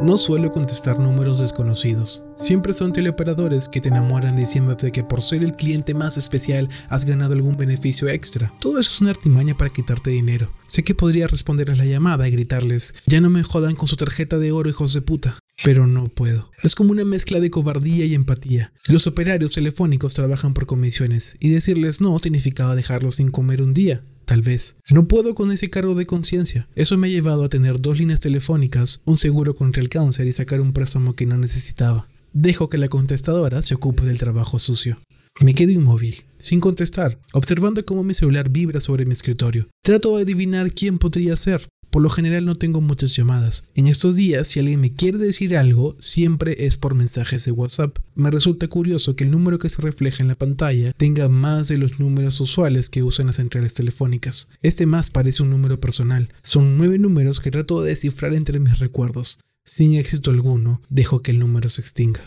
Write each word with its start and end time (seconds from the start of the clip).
No 0.00 0.16
suelo 0.16 0.52
contestar 0.52 1.00
números 1.00 1.40
desconocidos. 1.40 2.22
Siempre 2.38 2.72
son 2.72 2.92
teleoperadores 2.92 3.68
que 3.68 3.80
te 3.80 3.88
enamoran 3.88 4.36
diciéndote 4.36 4.92
que 4.92 5.02
por 5.02 5.22
ser 5.22 5.42
el 5.42 5.54
cliente 5.54 5.92
más 5.92 6.16
especial 6.16 6.68
has 6.88 7.04
ganado 7.04 7.34
algún 7.34 7.56
beneficio 7.56 8.08
extra. 8.08 8.52
Todo 8.60 8.78
eso 8.78 8.92
es 8.92 9.00
una 9.00 9.10
artimaña 9.10 9.56
para 9.56 9.70
quitarte 9.70 10.10
dinero. 10.10 10.52
Sé 10.68 10.84
que 10.84 10.94
podría 10.94 11.26
responder 11.26 11.72
a 11.72 11.74
la 11.74 11.84
llamada 11.84 12.28
y 12.28 12.30
gritarles, 12.30 12.94
ya 13.06 13.20
no 13.20 13.28
me 13.28 13.42
jodan 13.42 13.74
con 13.74 13.88
su 13.88 13.96
tarjeta 13.96 14.38
de 14.38 14.52
oro 14.52 14.70
hijos 14.70 14.94
de 14.94 15.02
puta. 15.02 15.38
Pero 15.64 15.86
no 15.86 16.08
puedo. 16.08 16.50
Es 16.62 16.74
como 16.74 16.92
una 16.92 17.04
mezcla 17.04 17.40
de 17.40 17.50
cobardía 17.50 18.04
y 18.04 18.14
empatía. 18.14 18.72
Los 18.88 19.06
operarios 19.06 19.52
telefónicos 19.52 20.14
trabajan 20.14 20.54
por 20.54 20.66
comisiones 20.66 21.36
y 21.40 21.50
decirles 21.50 22.00
no 22.00 22.18
significaba 22.18 22.76
dejarlos 22.76 23.16
sin 23.16 23.30
comer 23.30 23.62
un 23.62 23.74
día. 23.74 24.00
Tal 24.24 24.42
vez. 24.42 24.76
No 24.90 25.08
puedo 25.08 25.34
con 25.34 25.50
ese 25.50 25.70
cargo 25.70 25.94
de 25.94 26.06
conciencia. 26.06 26.68
Eso 26.74 26.98
me 26.98 27.08
ha 27.08 27.10
llevado 27.10 27.44
a 27.44 27.48
tener 27.48 27.80
dos 27.80 27.98
líneas 27.98 28.20
telefónicas, 28.20 29.00
un 29.04 29.16
seguro 29.16 29.54
contra 29.54 29.82
el 29.82 29.88
cáncer 29.88 30.26
y 30.26 30.32
sacar 30.32 30.60
un 30.60 30.72
préstamo 30.72 31.14
que 31.14 31.26
no 31.26 31.38
necesitaba. 31.38 32.06
Dejo 32.34 32.68
que 32.68 32.78
la 32.78 32.88
contestadora 32.88 33.62
se 33.62 33.74
ocupe 33.74 34.04
del 34.04 34.18
trabajo 34.18 34.58
sucio. 34.58 34.98
Me 35.40 35.54
quedo 35.54 35.70
inmóvil, 35.70 36.16
sin 36.36 36.60
contestar, 36.60 37.18
observando 37.32 37.84
cómo 37.86 38.04
mi 38.04 38.12
celular 38.12 38.50
vibra 38.50 38.80
sobre 38.80 39.06
mi 39.06 39.12
escritorio. 39.12 39.68
Trato 39.82 40.16
de 40.16 40.22
adivinar 40.22 40.72
quién 40.72 40.98
podría 40.98 41.36
ser. 41.36 41.66
Por 41.90 42.02
lo 42.02 42.10
general 42.10 42.44
no 42.44 42.56
tengo 42.56 42.80
muchas 42.80 43.16
llamadas. 43.16 43.64
En 43.74 43.86
estos 43.86 44.16
días, 44.16 44.48
si 44.48 44.60
alguien 44.60 44.80
me 44.80 44.92
quiere 44.92 45.18
decir 45.18 45.56
algo, 45.56 45.96
siempre 45.98 46.66
es 46.66 46.76
por 46.76 46.94
mensajes 46.94 47.44
de 47.44 47.52
WhatsApp. 47.52 47.98
Me 48.14 48.30
resulta 48.30 48.68
curioso 48.68 49.16
que 49.16 49.24
el 49.24 49.30
número 49.30 49.58
que 49.58 49.68
se 49.68 49.80
refleja 49.80 50.22
en 50.22 50.28
la 50.28 50.34
pantalla 50.34 50.92
tenga 50.92 51.28
más 51.28 51.68
de 51.68 51.78
los 51.78 51.98
números 51.98 52.40
usuales 52.40 52.90
que 52.90 53.02
usan 53.02 53.28
las 53.28 53.36
centrales 53.36 53.74
telefónicas. 53.74 54.48
Este 54.62 54.86
más 54.86 55.10
parece 55.10 55.42
un 55.42 55.50
número 55.50 55.80
personal. 55.80 56.28
Son 56.42 56.76
nueve 56.76 56.98
números 56.98 57.40
que 57.40 57.50
trato 57.50 57.80
de 57.80 57.90
descifrar 57.90 58.34
entre 58.34 58.60
mis 58.60 58.78
recuerdos. 58.78 59.40
Sin 59.64 59.94
éxito 59.94 60.30
alguno, 60.30 60.80
dejo 60.88 61.22
que 61.22 61.30
el 61.30 61.38
número 61.38 61.68
se 61.68 61.80
extinga. 61.80 62.20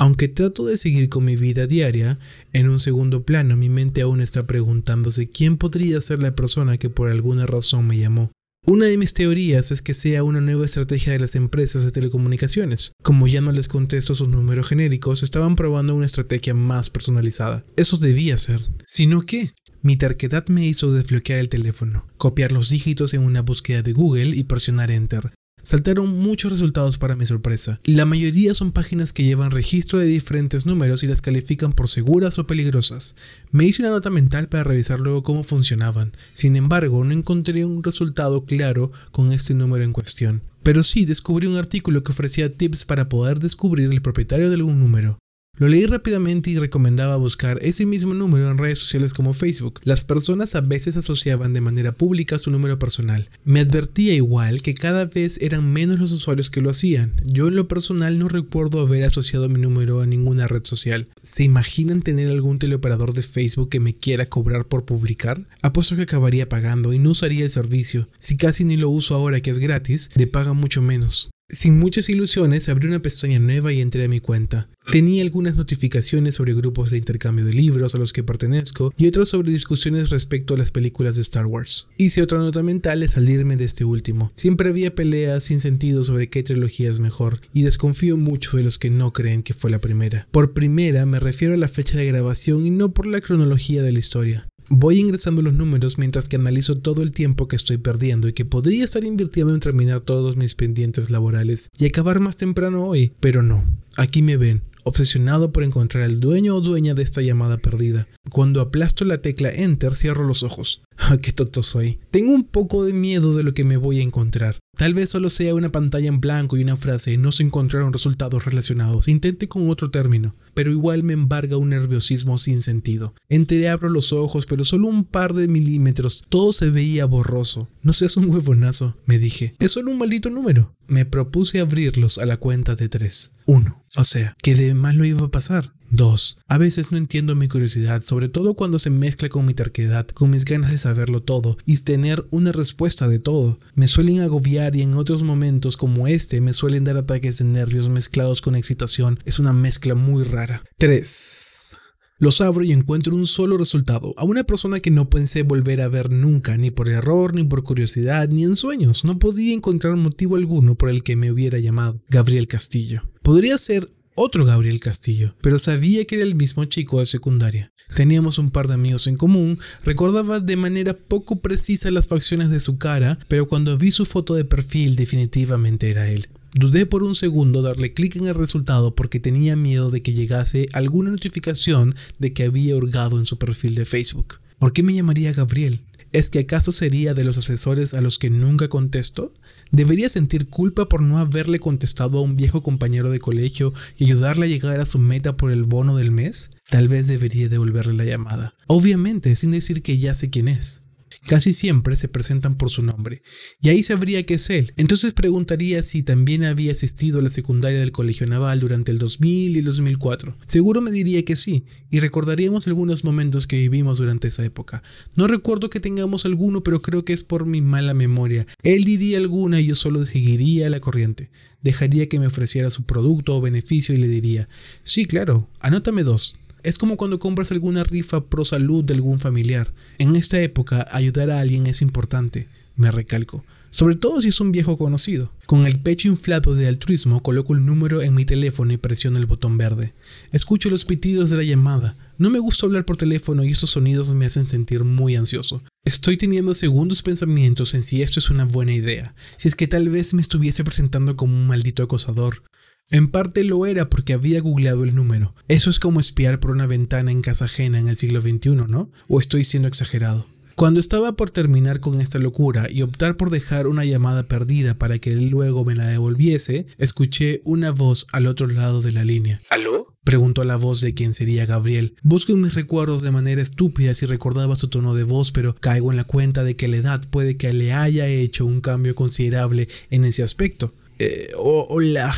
Aunque 0.00 0.28
trato 0.28 0.64
de 0.64 0.76
seguir 0.76 1.08
con 1.08 1.24
mi 1.24 1.34
vida 1.34 1.66
diaria, 1.66 2.20
en 2.52 2.68
un 2.68 2.78
segundo 2.78 3.24
plano 3.24 3.56
mi 3.56 3.68
mente 3.68 4.00
aún 4.02 4.20
está 4.20 4.46
preguntándose 4.46 5.28
quién 5.28 5.58
podría 5.58 6.00
ser 6.00 6.22
la 6.22 6.36
persona 6.36 6.78
que 6.78 6.88
por 6.88 7.10
alguna 7.10 7.46
razón 7.46 7.88
me 7.88 7.98
llamó. 7.98 8.30
Una 8.68 8.84
de 8.84 8.98
mis 8.98 9.14
teorías 9.14 9.70
es 9.70 9.80
que 9.80 9.94
sea 9.94 10.24
una 10.24 10.42
nueva 10.42 10.66
estrategia 10.66 11.14
de 11.14 11.18
las 11.18 11.34
empresas 11.36 11.86
de 11.86 11.90
telecomunicaciones. 11.90 12.92
Como 13.02 13.26
ya 13.26 13.40
no 13.40 13.50
les 13.50 13.66
contesto 13.66 14.14
sus 14.14 14.28
números 14.28 14.68
genéricos, 14.68 15.22
estaban 15.22 15.56
probando 15.56 15.94
una 15.94 16.04
estrategia 16.04 16.52
más 16.52 16.90
personalizada. 16.90 17.62
Eso 17.76 17.96
debía 17.96 18.36
ser. 18.36 18.60
Sino 18.84 19.22
que, 19.22 19.52
mi 19.80 19.96
terquedad 19.96 20.46
me 20.48 20.66
hizo 20.66 20.92
desbloquear 20.92 21.38
el 21.38 21.48
teléfono, 21.48 22.06
copiar 22.18 22.52
los 22.52 22.68
dígitos 22.68 23.14
en 23.14 23.22
una 23.22 23.40
búsqueda 23.40 23.80
de 23.80 23.94
Google 23.94 24.36
y 24.36 24.44
presionar 24.44 24.90
Enter. 24.90 25.32
Saltaron 25.68 26.18
muchos 26.18 26.50
resultados 26.50 26.96
para 26.96 27.14
mi 27.14 27.26
sorpresa. 27.26 27.78
La 27.84 28.06
mayoría 28.06 28.54
son 28.54 28.72
páginas 28.72 29.12
que 29.12 29.24
llevan 29.24 29.50
registro 29.50 29.98
de 29.98 30.06
diferentes 30.06 30.64
números 30.64 31.02
y 31.02 31.06
las 31.06 31.20
califican 31.20 31.74
por 31.74 31.88
seguras 31.88 32.38
o 32.38 32.46
peligrosas. 32.46 33.16
Me 33.50 33.66
hice 33.66 33.82
una 33.82 33.90
nota 33.90 34.08
mental 34.08 34.48
para 34.48 34.64
revisar 34.64 34.98
luego 34.98 35.22
cómo 35.22 35.42
funcionaban. 35.42 36.12
Sin 36.32 36.56
embargo, 36.56 37.04
no 37.04 37.12
encontré 37.12 37.66
un 37.66 37.84
resultado 37.84 38.46
claro 38.46 38.92
con 39.12 39.30
este 39.30 39.52
número 39.52 39.84
en 39.84 39.92
cuestión. 39.92 40.40
Pero 40.62 40.82
sí 40.82 41.04
descubrí 41.04 41.46
un 41.46 41.58
artículo 41.58 42.02
que 42.02 42.12
ofrecía 42.12 42.56
tips 42.56 42.86
para 42.86 43.10
poder 43.10 43.38
descubrir 43.38 43.92
el 43.92 44.00
propietario 44.00 44.48
de 44.48 44.54
algún 44.54 44.80
número. 44.80 45.18
Lo 45.58 45.66
leí 45.66 45.86
rápidamente 45.86 46.50
y 46.50 46.58
recomendaba 46.58 47.16
buscar 47.16 47.58
ese 47.62 47.84
mismo 47.84 48.14
número 48.14 48.48
en 48.48 48.58
redes 48.58 48.78
sociales 48.78 49.12
como 49.12 49.32
Facebook. 49.32 49.80
Las 49.82 50.04
personas 50.04 50.54
a 50.54 50.60
veces 50.60 50.96
asociaban 50.96 51.52
de 51.52 51.60
manera 51.60 51.90
pública 51.90 52.38
su 52.38 52.52
número 52.52 52.78
personal. 52.78 53.28
Me 53.44 53.58
advertía 53.58 54.14
igual 54.14 54.62
que 54.62 54.74
cada 54.74 55.06
vez 55.06 55.36
eran 55.42 55.68
menos 55.72 55.98
los 55.98 56.12
usuarios 56.12 56.48
que 56.48 56.60
lo 56.60 56.70
hacían. 56.70 57.12
Yo 57.24 57.48
en 57.48 57.56
lo 57.56 57.66
personal 57.66 58.20
no 58.20 58.28
recuerdo 58.28 58.80
haber 58.80 59.02
asociado 59.02 59.48
mi 59.48 59.60
número 59.60 60.00
a 60.00 60.06
ninguna 60.06 60.46
red 60.46 60.62
social. 60.64 61.08
¿Se 61.24 61.42
imaginan 61.42 62.02
tener 62.02 62.28
algún 62.28 62.60
teleoperador 62.60 63.12
de 63.12 63.22
Facebook 63.22 63.68
que 63.68 63.80
me 63.80 63.96
quiera 63.96 64.26
cobrar 64.26 64.66
por 64.66 64.84
publicar? 64.84 65.42
Apuesto 65.60 65.96
que 65.96 66.02
acabaría 66.02 66.48
pagando 66.48 66.92
y 66.92 67.00
no 67.00 67.10
usaría 67.10 67.42
el 67.42 67.50
servicio. 67.50 68.08
Si 68.18 68.36
casi 68.36 68.64
ni 68.64 68.76
lo 68.76 68.90
uso 68.90 69.16
ahora 69.16 69.40
que 69.40 69.50
es 69.50 69.58
gratis, 69.58 70.12
le 70.14 70.28
paga 70.28 70.52
mucho 70.52 70.82
menos. 70.82 71.30
Sin 71.50 71.78
muchas 71.78 72.10
ilusiones, 72.10 72.68
abrí 72.68 72.88
una 72.88 73.00
pestaña 73.00 73.38
nueva 73.38 73.72
y 73.72 73.80
entré 73.80 74.04
a 74.04 74.08
mi 74.08 74.20
cuenta. 74.20 74.68
Tenía 74.92 75.22
algunas 75.22 75.56
notificaciones 75.56 76.34
sobre 76.34 76.52
grupos 76.52 76.90
de 76.90 76.98
intercambio 76.98 77.46
de 77.46 77.54
libros 77.54 77.94
a 77.94 77.98
los 77.98 78.12
que 78.12 78.22
pertenezco 78.22 78.92
y 78.98 79.06
otras 79.06 79.28
sobre 79.28 79.50
discusiones 79.50 80.10
respecto 80.10 80.52
a 80.52 80.58
las 80.58 80.70
películas 80.70 81.16
de 81.16 81.22
Star 81.22 81.46
Wars. 81.46 81.88
Hice 81.96 82.20
otra 82.20 82.38
nota 82.38 82.62
mental 82.62 83.00
de 83.00 83.08
salirme 83.08 83.56
de 83.56 83.64
este 83.64 83.84
último. 83.84 84.30
Siempre 84.34 84.68
había 84.68 84.94
peleas 84.94 85.44
sin 85.44 85.60
sentido 85.60 86.04
sobre 86.04 86.28
qué 86.28 86.42
trilogía 86.42 86.90
es 86.90 87.00
mejor 87.00 87.40
y 87.54 87.62
desconfío 87.62 88.18
mucho 88.18 88.58
de 88.58 88.62
los 88.62 88.78
que 88.78 88.90
no 88.90 89.14
creen 89.14 89.42
que 89.42 89.54
fue 89.54 89.70
la 89.70 89.78
primera. 89.78 90.28
Por 90.30 90.52
primera 90.52 91.06
me 91.06 91.18
refiero 91.18 91.54
a 91.54 91.58
la 91.58 91.68
fecha 91.68 91.96
de 91.96 92.04
grabación 92.04 92.66
y 92.66 92.68
no 92.70 92.92
por 92.92 93.06
la 93.06 93.22
cronología 93.22 93.82
de 93.82 93.92
la 93.92 93.98
historia. 93.98 94.47
Voy 94.70 95.00
ingresando 95.00 95.40
los 95.40 95.54
números 95.54 95.96
mientras 95.96 96.28
que 96.28 96.36
analizo 96.36 96.76
todo 96.76 97.02
el 97.02 97.12
tiempo 97.12 97.48
que 97.48 97.56
estoy 97.56 97.78
perdiendo 97.78 98.28
y 98.28 98.34
que 98.34 98.44
podría 98.44 98.84
estar 98.84 99.02
invirtiendo 99.02 99.54
en 99.54 99.60
terminar 99.60 100.00
todos 100.00 100.36
mis 100.36 100.54
pendientes 100.54 101.08
laborales 101.08 101.70
y 101.78 101.86
acabar 101.86 102.20
más 102.20 102.36
temprano 102.36 102.86
hoy, 102.86 103.14
pero 103.18 103.42
no. 103.42 103.64
Aquí 103.96 104.20
me 104.20 104.36
ven, 104.36 104.62
obsesionado 104.84 105.52
por 105.52 105.64
encontrar 105.64 106.04
al 106.04 106.20
dueño 106.20 106.54
o 106.54 106.60
dueña 106.60 106.92
de 106.92 107.02
esta 107.02 107.22
llamada 107.22 107.56
perdida. 107.56 108.08
Cuando 108.30 108.60
aplasto 108.60 109.06
la 109.06 109.22
tecla 109.22 109.50
Enter, 109.50 109.94
cierro 109.94 110.24
los 110.24 110.42
ojos. 110.42 110.82
¡Ah, 110.98 111.16
qué 111.22 111.32
tonto 111.32 111.62
soy! 111.62 111.98
Tengo 112.10 112.32
un 112.32 112.44
poco 112.44 112.84
de 112.84 112.92
miedo 112.92 113.36
de 113.36 113.42
lo 113.42 113.54
que 113.54 113.64
me 113.64 113.76
voy 113.76 114.00
a 114.00 114.02
encontrar. 114.02 114.58
Tal 114.76 114.94
vez 114.94 115.10
solo 115.10 115.28
sea 115.28 115.56
una 115.56 115.72
pantalla 115.72 116.06
en 116.06 116.20
blanco 116.20 116.56
y 116.56 116.62
una 116.62 116.76
frase, 116.76 117.16
no 117.16 117.32
se 117.32 117.42
encontraron 117.42 117.92
resultados 117.92 118.44
relacionados, 118.44 119.08
intente 119.08 119.48
con 119.48 119.68
otro 119.70 119.90
término, 119.90 120.36
pero 120.54 120.70
igual 120.70 121.02
me 121.02 121.14
embarga 121.14 121.56
un 121.56 121.70
nerviosismo 121.70 122.38
sin 122.38 122.62
sentido. 122.62 123.12
Entreabro 123.28 123.88
los 123.88 124.12
ojos, 124.12 124.46
pero 124.46 124.64
solo 124.64 124.86
un 124.86 125.04
par 125.04 125.34
de 125.34 125.48
milímetros, 125.48 126.24
todo 126.28 126.52
se 126.52 126.70
veía 126.70 127.06
borroso. 127.06 127.68
No 127.82 127.92
seas 127.92 128.16
un 128.16 128.30
huevonazo, 128.30 128.96
me 129.04 129.18
dije, 129.18 129.56
es 129.58 129.72
solo 129.72 129.90
un 129.90 129.98
maldito 129.98 130.30
número. 130.30 130.76
Me 130.86 131.04
propuse 131.04 131.58
abrirlos 131.58 132.18
a 132.18 132.26
la 132.26 132.36
cuenta 132.36 132.76
de 132.76 132.88
tres. 132.88 133.32
Uno. 133.46 133.84
O 133.96 134.04
sea, 134.04 134.36
¿qué 134.42 134.54
de 134.54 134.74
más 134.74 134.94
lo 134.94 135.04
iba 135.04 135.26
a 135.26 135.30
pasar? 135.30 135.72
2. 135.90 136.38
A 136.46 136.58
veces 136.58 136.92
no 136.92 136.98
entiendo 136.98 137.34
mi 137.34 137.48
curiosidad, 137.48 138.02
sobre 138.02 138.28
todo 138.28 138.54
cuando 138.54 138.78
se 138.78 138.90
mezcla 138.90 139.28
con 139.28 139.44
mi 139.44 139.54
terquedad, 139.54 140.06
con 140.08 140.30
mis 140.30 140.44
ganas 140.44 140.70
de 140.70 140.78
saberlo 140.78 141.20
todo 141.20 141.56
y 141.64 141.76
tener 141.78 142.26
una 142.30 142.52
respuesta 142.52 143.08
de 143.08 143.18
todo. 143.18 143.58
Me 143.74 143.88
suelen 143.88 144.20
agobiar 144.20 144.76
y 144.76 144.82
en 144.82 144.94
otros 144.94 145.22
momentos 145.22 145.76
como 145.76 146.08
este 146.08 146.40
me 146.40 146.52
suelen 146.52 146.84
dar 146.84 146.96
ataques 146.96 147.38
de 147.38 147.44
nervios 147.44 147.88
mezclados 147.88 148.40
con 148.40 148.56
excitación. 148.56 149.18
Es 149.24 149.38
una 149.38 149.52
mezcla 149.52 149.94
muy 149.94 150.24
rara. 150.24 150.62
3. 150.78 151.76
Los 152.20 152.40
abro 152.40 152.64
y 152.64 152.72
encuentro 152.72 153.14
un 153.14 153.26
solo 153.26 153.56
resultado, 153.56 154.12
a 154.16 154.24
una 154.24 154.42
persona 154.42 154.80
que 154.80 154.90
no 154.90 155.08
pensé 155.08 155.44
volver 155.44 155.80
a 155.80 155.88
ver 155.88 156.10
nunca, 156.10 156.56
ni 156.56 156.72
por 156.72 156.88
error, 156.88 157.32
ni 157.32 157.44
por 157.44 157.62
curiosidad, 157.62 158.28
ni 158.28 158.42
en 158.42 158.56
sueños. 158.56 159.04
No 159.04 159.20
podía 159.20 159.54
encontrar 159.54 159.94
motivo 159.94 160.34
alguno 160.34 160.74
por 160.74 160.90
el 160.90 161.04
que 161.04 161.14
me 161.14 161.30
hubiera 161.30 161.60
llamado 161.60 162.02
Gabriel 162.08 162.48
Castillo. 162.48 163.02
Podría 163.22 163.56
ser 163.56 163.88
otro 164.18 164.44
Gabriel 164.44 164.80
Castillo, 164.80 165.34
pero 165.40 165.58
sabía 165.58 166.04
que 166.04 166.16
era 166.16 166.24
el 166.24 166.34
mismo 166.34 166.64
chico 166.64 167.00
de 167.00 167.06
secundaria. 167.06 167.72
Teníamos 167.94 168.38
un 168.38 168.50
par 168.50 168.66
de 168.66 168.74
amigos 168.74 169.06
en 169.06 169.16
común, 169.16 169.58
recordaba 169.84 170.40
de 170.40 170.56
manera 170.56 170.94
poco 170.94 171.36
precisa 171.36 171.90
las 171.90 172.08
facciones 172.08 172.50
de 172.50 172.60
su 172.60 172.78
cara, 172.78 173.18
pero 173.28 173.46
cuando 173.46 173.78
vi 173.78 173.90
su 173.90 174.04
foto 174.04 174.34
de 174.34 174.44
perfil 174.44 174.96
definitivamente 174.96 175.88
era 175.88 176.08
él. 176.08 176.28
Dudé 176.54 176.86
por 176.86 177.04
un 177.04 177.14
segundo 177.14 177.62
darle 177.62 177.92
clic 177.92 178.16
en 178.16 178.26
el 178.26 178.34
resultado 178.34 178.94
porque 178.94 179.20
tenía 179.20 179.54
miedo 179.54 179.90
de 179.90 180.02
que 180.02 180.12
llegase 180.12 180.66
alguna 180.72 181.10
notificación 181.10 181.94
de 182.18 182.32
que 182.32 182.44
había 182.44 182.76
hurgado 182.76 183.18
en 183.18 183.24
su 183.24 183.38
perfil 183.38 183.74
de 183.76 183.84
Facebook. 183.84 184.40
¿Por 184.58 184.72
qué 184.72 184.82
me 184.82 184.94
llamaría 184.94 185.32
Gabriel? 185.32 185.80
¿Es 186.12 186.30
que 186.30 186.40
acaso 186.40 186.72
sería 186.72 187.12
de 187.12 187.24
los 187.24 187.36
asesores 187.36 187.92
a 187.92 188.00
los 188.00 188.18
que 188.18 188.30
nunca 188.30 188.68
contesto? 188.68 189.32
¿Debería 189.70 190.08
sentir 190.08 190.48
culpa 190.48 190.88
por 190.88 191.02
no 191.02 191.18
haberle 191.18 191.58
contestado 191.58 192.18
a 192.18 192.22
un 192.22 192.34
viejo 192.34 192.62
compañero 192.62 193.10
de 193.10 193.18
colegio 193.18 193.74
y 193.98 194.04
ayudarle 194.04 194.46
a 194.46 194.48
llegar 194.48 194.80
a 194.80 194.86
su 194.86 194.98
meta 194.98 195.36
por 195.36 195.52
el 195.52 195.64
bono 195.64 195.96
del 195.96 196.10
mes? 196.10 196.50
Tal 196.70 196.88
vez 196.88 197.08
debería 197.08 197.48
devolverle 197.48 197.94
la 197.94 198.04
llamada. 198.04 198.54
Obviamente, 198.68 199.36
sin 199.36 199.50
decir 199.50 199.82
que 199.82 199.98
ya 199.98 200.14
sé 200.14 200.30
quién 200.30 200.48
es 200.48 200.82
casi 201.28 201.52
siempre 201.52 201.94
se 201.94 202.08
presentan 202.08 202.56
por 202.56 202.70
su 202.70 202.82
nombre, 202.82 203.22
y 203.60 203.68
ahí 203.68 203.82
sabría 203.82 204.24
que 204.24 204.34
es 204.34 204.48
él. 204.48 204.72
Entonces 204.78 205.12
preguntaría 205.12 205.82
si 205.82 206.02
también 206.02 206.42
había 206.42 206.72
asistido 206.72 207.18
a 207.18 207.22
la 207.22 207.28
secundaria 207.28 207.78
del 207.78 207.92
Colegio 207.92 208.26
Naval 208.26 208.60
durante 208.60 208.90
el 208.90 208.98
2000 208.98 209.54
y 209.54 209.58
el 209.58 209.64
2004. 209.66 210.34
Seguro 210.46 210.80
me 210.80 210.90
diría 210.90 211.22
que 211.26 211.36
sí, 211.36 211.66
y 211.90 212.00
recordaríamos 212.00 212.66
algunos 212.66 213.04
momentos 213.04 213.46
que 213.46 213.56
vivimos 213.56 213.98
durante 213.98 214.28
esa 214.28 214.42
época. 214.42 214.82
No 215.14 215.26
recuerdo 215.26 215.68
que 215.68 215.80
tengamos 215.80 216.24
alguno, 216.24 216.62
pero 216.62 216.80
creo 216.80 217.04
que 217.04 217.12
es 217.12 217.22
por 217.22 217.44
mi 217.44 217.60
mala 217.60 217.92
memoria. 217.92 218.46
Él 218.62 218.84
diría 218.84 219.18
alguna 219.18 219.60
y 219.60 219.66
yo 219.66 219.74
solo 219.74 220.04
seguiría 220.06 220.70
la 220.70 220.80
corriente. 220.80 221.30
Dejaría 221.62 222.08
que 222.08 222.18
me 222.18 222.26
ofreciera 222.26 222.70
su 222.70 222.84
producto 222.84 223.36
o 223.36 223.42
beneficio 223.42 223.94
y 223.94 223.98
le 223.98 224.08
diría, 224.08 224.48
sí, 224.82 225.04
claro, 225.04 225.50
anótame 225.60 226.04
dos. 226.04 226.36
Es 226.68 226.76
como 226.76 226.98
cuando 226.98 227.18
compras 227.18 227.50
alguna 227.50 227.82
rifa 227.82 228.26
pro 228.26 228.44
salud 228.44 228.84
de 228.84 228.92
algún 228.92 229.20
familiar. 229.20 229.72
En 229.96 230.16
esta 230.16 230.38
época, 230.38 230.86
ayudar 230.92 231.30
a 231.30 231.40
alguien 231.40 231.66
es 231.66 231.80
importante, 231.80 232.46
me 232.76 232.90
recalco 232.90 233.42
sobre 233.70 233.96
todo 233.96 234.20
si 234.20 234.28
es 234.28 234.40
un 234.40 234.52
viejo 234.52 234.76
conocido. 234.76 235.30
Con 235.46 235.66
el 235.66 235.78
pecho 235.78 236.08
inflado 236.08 236.54
de 236.54 236.68
altruismo 236.68 237.22
coloco 237.22 237.54
el 237.54 237.64
número 237.64 238.02
en 238.02 238.14
mi 238.14 238.24
teléfono 238.24 238.72
y 238.72 238.76
presiono 238.76 239.18
el 239.18 239.26
botón 239.26 239.58
verde. 239.58 239.92
Escucho 240.32 240.70
los 240.70 240.84
pitidos 240.84 241.30
de 241.30 241.36
la 241.36 241.42
llamada. 241.42 241.96
No 242.18 242.30
me 242.30 242.38
gusta 242.38 242.66
hablar 242.66 242.84
por 242.84 242.96
teléfono 242.96 243.44
y 243.44 243.50
esos 243.50 243.70
sonidos 243.70 244.12
me 244.14 244.26
hacen 244.26 244.46
sentir 244.46 244.84
muy 244.84 245.16
ansioso. 245.16 245.62
Estoy 245.84 246.16
teniendo 246.16 246.54
segundos 246.54 247.02
pensamientos 247.02 247.74
en 247.74 247.82
si 247.82 248.02
esto 248.02 248.20
es 248.20 248.30
una 248.30 248.44
buena 248.44 248.72
idea, 248.72 249.14
si 249.36 249.48
es 249.48 249.54
que 249.54 249.68
tal 249.68 249.88
vez 249.88 250.12
me 250.14 250.22
estuviese 250.22 250.64
presentando 250.64 251.16
como 251.16 251.34
un 251.34 251.46
maldito 251.46 251.82
acosador. 251.82 252.42
En 252.90 253.08
parte 253.08 253.44
lo 253.44 253.66
era 253.66 253.90
porque 253.90 254.14
había 254.14 254.40
googleado 254.40 254.82
el 254.82 254.94
número. 254.94 255.34
Eso 255.46 255.68
es 255.68 255.78
como 255.78 256.00
espiar 256.00 256.40
por 256.40 256.52
una 256.52 256.66
ventana 256.66 257.12
en 257.12 257.20
casa 257.20 257.44
ajena 257.44 257.78
en 257.78 257.88
el 257.88 257.96
siglo 257.96 258.22
XXI, 258.22 258.50
¿no? 258.66 258.90
¿O 259.08 259.20
estoy 259.20 259.44
siendo 259.44 259.68
exagerado? 259.68 260.24
Cuando 260.54 260.80
estaba 260.80 261.12
por 261.12 261.30
terminar 261.30 261.80
con 261.80 262.00
esta 262.00 262.18
locura 262.18 262.66
y 262.70 262.80
optar 262.80 263.18
por 263.18 263.28
dejar 263.28 263.66
una 263.66 263.84
llamada 263.84 264.22
perdida 264.22 264.74
para 264.74 264.98
que 264.98 265.10
él 265.10 265.28
luego 265.28 265.66
me 265.66 265.76
la 265.76 265.86
devolviese, 265.86 266.66
escuché 266.78 267.42
una 267.44 267.72
voz 267.72 268.06
al 268.10 268.26
otro 268.26 268.46
lado 268.46 268.80
de 268.80 268.92
la 268.92 269.04
línea. 269.04 269.42
¿Aló? 269.50 269.94
Preguntó 270.02 270.42
la 270.44 270.56
voz 270.56 270.80
de 270.80 270.94
quien 270.94 271.12
sería 271.12 271.44
Gabriel. 271.44 271.94
Busco 272.02 272.32
en 272.32 272.40
mis 272.40 272.54
recuerdos 272.54 273.02
de 273.02 273.10
manera 273.10 273.42
estúpida 273.42 273.92
si 273.92 274.06
recordaba 274.06 274.56
su 274.56 274.68
tono 274.68 274.94
de 274.94 275.02
voz, 275.02 275.30
pero 275.30 275.54
caigo 275.54 275.90
en 275.90 275.98
la 275.98 276.04
cuenta 276.04 276.42
de 276.42 276.56
que 276.56 276.68
la 276.68 276.78
edad 276.78 277.02
puede 277.10 277.36
que 277.36 277.52
le 277.52 277.74
haya 277.74 278.08
hecho 278.08 278.46
un 278.46 278.62
cambio 278.62 278.94
considerable 278.94 279.68
en 279.90 280.06
ese 280.06 280.22
aspecto. 280.22 280.72
Eh, 281.00 281.30
hola, 281.36 282.12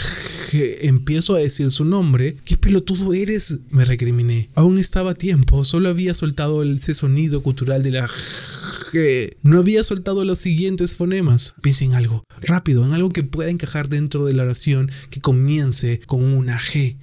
empiezo 0.52 1.34
a 1.34 1.38
decir 1.38 1.70
su 1.70 1.84
nombre. 1.84 2.36
¿Qué 2.44 2.56
pelotudo 2.56 3.12
eres? 3.12 3.58
Me 3.70 3.84
recriminé. 3.84 4.48
Aún 4.54 4.78
estaba 4.78 5.12
a 5.12 5.14
tiempo, 5.14 5.64
solo 5.64 5.88
había 5.88 6.14
soltado 6.14 6.62
ese 6.62 6.94
sonido 6.94 7.42
cultural 7.42 7.82
de 7.82 7.90
la 7.92 8.08
G. 8.08 9.36
No 9.42 9.58
había 9.58 9.84
soltado 9.84 10.24
los 10.24 10.38
siguientes 10.38 10.96
fonemas. 10.96 11.54
Piensa 11.62 11.84
en 11.84 11.94
algo, 11.94 12.24
rápido, 12.40 12.84
en 12.84 12.92
algo 12.92 13.10
que 13.10 13.22
pueda 13.22 13.50
encajar 13.50 13.88
dentro 13.88 14.24
de 14.24 14.32
la 14.32 14.42
oración 14.42 14.90
que 15.10 15.20
comience 15.20 16.00
con 16.06 16.24
una 16.24 16.58
G. 16.58 16.98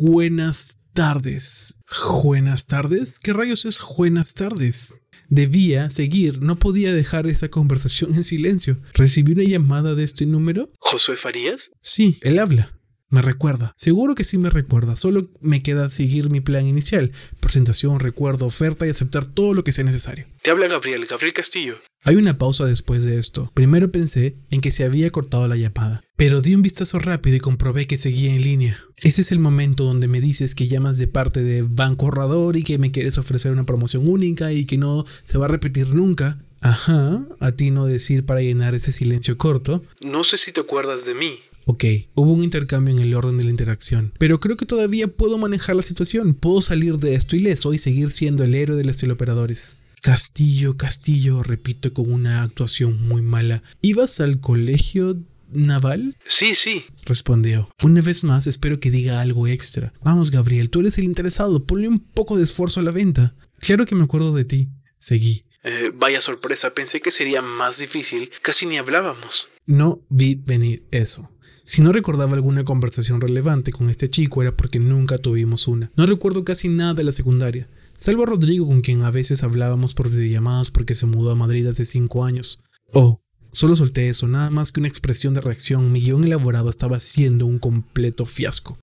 Buenas 0.00 0.78
tardes. 0.92 1.78
¿Buenas 2.22 2.66
tardes? 2.66 3.18
¿Qué 3.18 3.32
rayos 3.32 3.64
es 3.64 3.80
buenas 3.96 4.34
tardes? 4.34 4.94
Debía 5.28 5.90
seguir, 5.90 6.40
no 6.40 6.58
podía 6.58 6.94
dejar 6.94 7.26
esa 7.26 7.48
conversación 7.48 8.14
en 8.14 8.24
silencio. 8.24 8.78
¿Recibí 8.94 9.32
una 9.32 9.44
llamada 9.44 9.94
de 9.94 10.04
este 10.04 10.26
número? 10.26 10.70
¿Josué 10.78 11.16
Farías? 11.16 11.70
Sí, 11.80 12.18
él 12.22 12.38
habla. 12.38 12.72
Me 13.08 13.22
recuerda. 13.22 13.72
Seguro 13.76 14.16
que 14.16 14.24
sí 14.24 14.36
me 14.36 14.50
recuerda. 14.50 14.96
Solo 14.96 15.28
me 15.40 15.62
queda 15.62 15.90
seguir 15.90 16.28
mi 16.28 16.40
plan 16.40 16.66
inicial. 16.66 17.12
Presentación, 17.38 18.00
recuerdo, 18.00 18.46
oferta 18.46 18.86
y 18.86 18.90
aceptar 18.90 19.24
todo 19.24 19.54
lo 19.54 19.62
que 19.62 19.70
sea 19.70 19.84
necesario. 19.84 20.26
Te 20.42 20.50
habla 20.50 20.66
Gabriel, 20.66 21.06
Gabriel 21.06 21.32
Castillo. 21.32 21.76
Hay 22.04 22.16
una 22.16 22.36
pausa 22.36 22.64
después 22.64 23.04
de 23.04 23.18
esto. 23.18 23.50
Primero 23.54 23.92
pensé 23.92 24.36
en 24.50 24.60
que 24.60 24.72
se 24.72 24.84
había 24.84 25.10
cortado 25.10 25.46
la 25.46 25.56
llamada, 25.56 26.02
pero 26.16 26.40
di 26.40 26.54
un 26.54 26.62
vistazo 26.62 26.98
rápido 26.98 27.36
y 27.36 27.40
comprobé 27.40 27.86
que 27.86 27.96
seguía 27.96 28.34
en 28.34 28.42
línea. 28.42 28.78
Ese 28.96 29.20
es 29.20 29.32
el 29.32 29.38
momento 29.38 29.84
donde 29.84 30.08
me 30.08 30.20
dices 30.20 30.54
que 30.54 30.66
llamas 30.66 30.96
de 30.96 31.06
parte 31.06 31.42
de 31.42 31.62
Banco 31.62 32.06
Ahorrador 32.06 32.56
y 32.56 32.62
que 32.62 32.78
me 32.78 32.90
quieres 32.90 33.18
ofrecer 33.18 33.52
una 33.52 33.66
promoción 33.66 34.08
única 34.08 34.52
y 34.52 34.64
que 34.64 34.78
no 34.78 35.04
se 35.24 35.38
va 35.38 35.44
a 35.44 35.50
repetir 35.50 35.94
nunca. 35.94 36.38
Ajá, 36.62 37.24
a 37.38 37.52
ti 37.52 37.70
no 37.70 37.86
decir 37.86 38.24
para 38.24 38.40
llenar 38.40 38.74
ese 38.74 38.92
silencio 38.92 39.36
corto. 39.36 39.84
No 40.00 40.24
sé 40.24 40.38
si 40.38 40.52
te 40.52 40.60
acuerdas 40.60 41.04
de 41.04 41.14
mí. 41.14 41.38
Ok, 41.66 41.84
hubo 42.14 42.32
un 42.32 42.44
intercambio 42.44 42.94
en 42.94 43.00
el 43.00 43.14
orden 43.14 43.36
de 43.36 43.44
la 43.44 43.50
interacción, 43.50 44.12
pero 44.18 44.40
creo 44.40 44.56
que 44.56 44.66
todavía 44.66 45.08
puedo 45.08 45.36
manejar 45.36 45.74
la 45.74 45.82
situación, 45.82 46.34
puedo 46.34 46.62
salir 46.62 46.96
de 46.98 47.16
esto 47.16 47.34
ileso 47.34 47.74
y 47.74 47.78
seguir 47.78 48.12
siendo 48.12 48.44
el 48.44 48.54
héroe 48.54 48.76
de 48.76 48.84
los 48.84 48.96
teleoperadores. 48.98 49.76
Castillo, 50.00 50.76
Castillo, 50.76 51.42
repito 51.42 51.92
con 51.92 52.12
una 52.12 52.44
actuación 52.44 53.08
muy 53.08 53.22
mala. 53.22 53.64
¿Ibas 53.82 54.20
al 54.20 54.40
colegio 54.40 55.18
naval? 55.50 56.16
Sí, 56.26 56.54
sí. 56.54 56.84
Respondió. 57.04 57.68
Una 57.82 58.00
vez 58.00 58.24
más 58.24 58.46
espero 58.46 58.80
que 58.80 58.90
diga 58.90 59.20
algo 59.20 59.46
extra. 59.46 59.92
Vamos, 60.02 60.30
Gabriel, 60.30 60.70
tú 60.70 60.80
eres 60.80 60.98
el 60.98 61.04
interesado, 61.04 61.64
ponle 61.64 61.88
un 61.88 62.00
poco 62.00 62.36
de 62.36 62.44
esfuerzo 62.44 62.80
a 62.80 62.82
la 62.82 62.90
venta. 62.90 63.34
Claro 63.58 63.86
que 63.86 63.94
me 63.94 64.04
acuerdo 64.04 64.34
de 64.34 64.44
ti. 64.44 64.68
Seguí. 64.98 65.44
Eh, 65.62 65.90
vaya 65.94 66.20
sorpresa, 66.20 66.74
pensé 66.74 67.00
que 67.00 67.10
sería 67.10 67.42
más 67.42 67.78
difícil. 67.78 68.30
Casi 68.42 68.66
ni 68.66 68.78
hablábamos. 68.78 69.48
No 69.66 70.00
vi 70.08 70.36
venir 70.36 70.86
eso. 70.90 71.30
Si 71.64 71.82
no 71.82 71.90
recordaba 71.90 72.34
alguna 72.34 72.64
conversación 72.64 73.20
relevante 73.20 73.72
con 73.72 73.90
este 73.90 74.08
chico 74.08 74.40
era 74.40 74.56
porque 74.56 74.78
nunca 74.78 75.18
tuvimos 75.18 75.66
una. 75.66 75.90
No 75.96 76.06
recuerdo 76.06 76.44
casi 76.44 76.68
nada 76.68 76.94
de 76.94 77.02
la 77.02 77.10
secundaria, 77.10 77.68
salvo 77.96 78.22
a 78.22 78.26
Rodrigo 78.26 78.68
con 78.68 78.80
quien 78.82 79.02
a 79.02 79.10
veces 79.10 79.42
hablábamos 79.42 79.92
por 79.92 80.08
videollamadas 80.08 80.70
porque 80.70 80.94
se 80.94 81.06
mudó 81.06 81.32
a 81.32 81.34
Madrid 81.34 81.66
hace 81.66 81.84
cinco 81.84 82.24
años. 82.24 82.60
Oh, 82.92 83.20
solo 83.56 83.74
solté 83.74 84.08
eso, 84.08 84.28
nada 84.28 84.50
más 84.50 84.70
que 84.70 84.80
una 84.80 84.88
expresión 84.88 85.32
de 85.32 85.40
reacción. 85.40 85.90
Mi 85.90 86.00
guion 86.00 86.24
elaborado 86.24 86.68
estaba 86.68 87.00
siendo 87.00 87.46
un 87.46 87.58
completo 87.58 88.26
fiasco. 88.26 88.78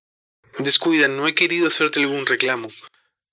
Descuida, 0.58 1.08
no 1.08 1.28
he 1.28 1.34
querido 1.34 1.68
hacerte 1.68 2.00
algún 2.00 2.26
reclamo. 2.26 2.68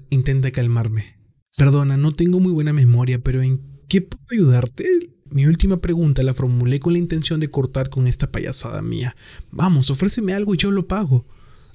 Intenta 0.10 0.52
calmarme. 0.52 1.18
Perdona, 1.58 1.98
no 1.98 2.12
tengo 2.14 2.40
muy 2.40 2.52
buena 2.52 2.74
memoria, 2.74 3.20
pero 3.20 3.42
¿en 3.42 3.62
qué 3.90 4.02
puedo 4.02 4.26
ayudarte? 4.32 4.86
Mi 5.30 5.46
última 5.46 5.78
pregunta 5.78 6.24
la 6.24 6.34
formulé 6.34 6.80
con 6.80 6.94
la 6.94 7.00
intención 7.00 7.40
de 7.40 7.50
cortar 7.50 7.90
con 7.90 8.06
esta 8.08 8.32
payasada 8.32 8.82
mía. 8.82 9.16
Vamos, 9.50 9.90
ofréceme 9.90 10.34
algo 10.34 10.54
y 10.54 10.58
yo 10.58 10.72
lo 10.72 10.88
pago. 10.88 11.26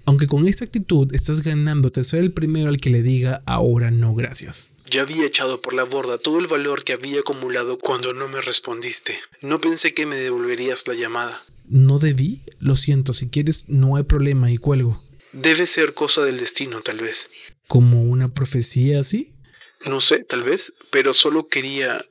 Aunque 0.07 0.29
con 0.29 0.47
esta 0.47 0.65
actitud 0.65 1.13
estás 1.13 1.43
ganándote 1.43 2.05
ser 2.05 2.21
el 2.21 2.33
primero 2.33 2.69
al 2.69 2.79
que 2.79 2.91
le 2.91 3.03
diga 3.03 3.43
ahora 3.45 3.91
no 3.91 4.15
gracias. 4.15 4.73
Ya 4.89 5.03
había 5.03 5.27
echado 5.27 5.61
por 5.61 5.75
la 5.75 5.83
borda 5.83 6.19
todo 6.19 6.39
el 6.39 6.47
valor 6.47 6.85
que 6.85 6.93
había 6.93 7.21
acumulado 7.21 7.77
cuando 7.79 8.13
no 8.13 8.29
me 8.29 8.41
respondiste. 8.41 9.19
No 9.43 9.61
pensé 9.61 9.95
que 9.95 10.07
me 10.07 10.15
devolverías 10.15 10.87
la 10.87 10.95
llamada. 10.95 11.45
¿No 11.69 11.99
debí? 11.99 12.43
Lo 12.61 12.77
siento, 12.77 13.13
si 13.13 13.29
quieres 13.29 13.69
no 13.69 13.97
hay 13.97 14.05
problema 14.05 14.51
y 14.51 14.59
cuelgo. 14.59 15.03
Debe 15.33 15.67
ser 15.67 15.93
cosa 15.93 16.23
del 16.23 16.39
destino, 16.39 16.83
tal 16.83 17.01
vez. 17.01 17.29
¿Como 17.67 18.05
una 18.05 18.33
profecía 18.33 19.01
así? 19.01 19.33
No 19.87 20.01
sé, 20.01 20.21
tal 20.25 20.45
vez, 20.45 20.73
pero 20.91 21.13
solo 21.15 21.49
quería... 21.49 22.07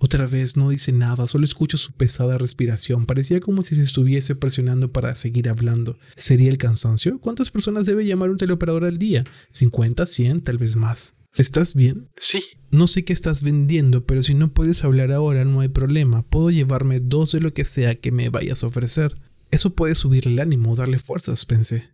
Otra 0.00 0.28
vez 0.28 0.56
no 0.56 0.70
dice 0.70 0.92
nada, 0.92 1.26
solo 1.26 1.44
escucho 1.44 1.76
su 1.76 1.92
pesada 1.92 2.38
respiración. 2.38 3.04
Parecía 3.04 3.40
como 3.40 3.64
si 3.64 3.74
se 3.74 3.82
estuviese 3.82 4.36
presionando 4.36 4.92
para 4.92 5.14
seguir 5.16 5.48
hablando. 5.48 5.98
¿Sería 6.14 6.50
el 6.50 6.58
cansancio? 6.58 7.18
¿Cuántas 7.18 7.50
personas 7.50 7.84
debe 7.84 8.06
llamar 8.06 8.30
un 8.30 8.36
teleoperador 8.36 8.84
al 8.84 8.98
día? 8.98 9.24
¿50, 9.52 10.06
100, 10.06 10.42
tal 10.42 10.58
vez 10.58 10.76
más? 10.76 11.14
¿Estás 11.36 11.74
bien? 11.74 12.08
Sí. 12.16 12.42
No 12.70 12.86
sé 12.86 13.04
qué 13.04 13.12
estás 13.12 13.42
vendiendo, 13.42 14.04
pero 14.06 14.22
si 14.22 14.34
no 14.34 14.52
puedes 14.52 14.84
hablar 14.84 15.10
ahora 15.10 15.44
no 15.44 15.60
hay 15.60 15.68
problema. 15.68 16.22
Puedo 16.22 16.50
llevarme 16.50 17.00
dos 17.00 17.32
de 17.32 17.40
lo 17.40 17.52
que 17.52 17.64
sea 17.64 17.96
que 17.96 18.12
me 18.12 18.28
vayas 18.28 18.62
a 18.62 18.68
ofrecer. 18.68 19.14
Eso 19.50 19.74
puede 19.74 19.94
subir 19.94 20.28
el 20.28 20.38
ánimo, 20.38 20.76
darle 20.76 20.98
fuerzas, 20.98 21.44
pensé. 21.44 21.90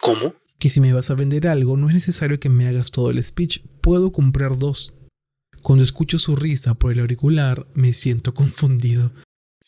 ¿Cómo? 0.00 0.34
Que 0.58 0.70
si 0.70 0.80
me 0.80 0.92
vas 0.92 1.10
a 1.10 1.14
vender 1.14 1.48
algo, 1.48 1.76
no 1.76 1.88
es 1.88 1.94
necesario 1.94 2.40
que 2.40 2.48
me 2.48 2.66
hagas 2.66 2.90
todo 2.90 3.10
el 3.10 3.22
speech. 3.22 3.60
Puedo 3.80 4.12
comprar 4.12 4.56
dos. 4.56 4.94
Cuando 5.62 5.84
escucho 5.84 6.18
su 6.18 6.34
risa 6.34 6.74
por 6.74 6.92
el 6.92 6.98
auricular, 6.98 7.66
me 7.74 7.92
siento 7.92 8.34
confundido. 8.34 9.12